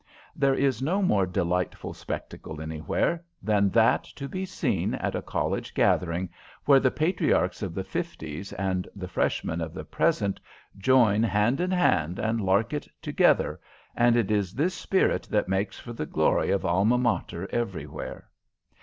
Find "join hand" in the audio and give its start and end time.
10.75-11.61